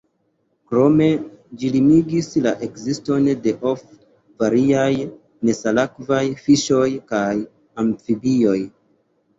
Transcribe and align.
Krome 0.69 1.09
ĝi 1.63 1.69
limigis 1.75 2.29
la 2.47 2.53
ekziston 2.69 3.29
de 3.45 3.55
of 3.73 3.85
variaj 4.45 4.89
nesalakvaj 5.51 6.25
fiŝoj 6.45 6.85
kaj 7.15 7.33
amfibioj. 7.87 8.61